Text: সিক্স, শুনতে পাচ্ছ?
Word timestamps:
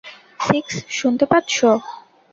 সিক্স, 0.39 0.73
শুনতে 0.91 1.25
পাচ্ছ? 1.31 1.55